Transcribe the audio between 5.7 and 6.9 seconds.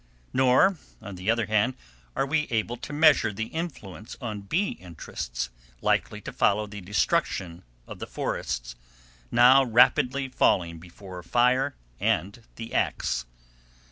likely to follow the